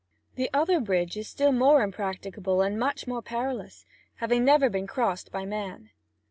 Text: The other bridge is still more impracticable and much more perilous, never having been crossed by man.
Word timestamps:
The 0.33 0.49
other 0.51 0.79
bridge 0.79 1.15
is 1.15 1.27
still 1.27 1.51
more 1.51 1.83
impracticable 1.83 2.63
and 2.63 2.79
much 2.79 3.05
more 3.05 3.21
perilous, 3.21 3.85
never 4.19 4.33
having 4.47 4.71
been 4.71 4.87
crossed 4.87 5.31
by 5.31 5.45
man. 5.45 5.91